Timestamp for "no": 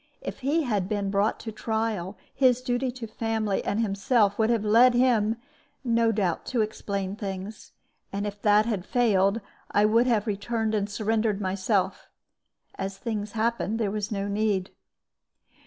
5.83-6.11, 14.11-14.27